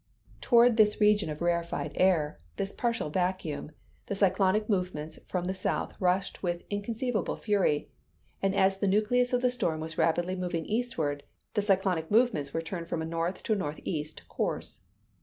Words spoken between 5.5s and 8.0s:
south rushed with inconceivable fury,